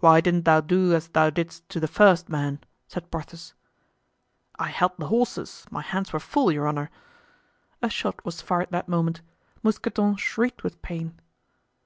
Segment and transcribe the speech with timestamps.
[0.00, 3.54] "Why didn't thou do as thou didst to the first man?" said Porthos.
[4.58, 6.90] "I held the horses, my hands were full, your honor."
[7.80, 9.22] A shot was fired that moment;
[9.62, 11.18] Mousqueton shrieked with pain.